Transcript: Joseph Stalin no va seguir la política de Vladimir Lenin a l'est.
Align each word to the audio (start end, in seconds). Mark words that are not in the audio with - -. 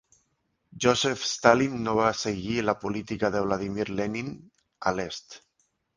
Joseph 0.85 1.25
Stalin 1.31 1.75
no 1.87 1.93
va 1.99 2.07
seguir 2.21 2.57
la 2.69 2.75
política 2.85 3.31
de 3.37 3.45
Vladimir 3.49 3.87
Lenin 4.01 4.33
a 4.93 4.99
l'est. 4.99 5.37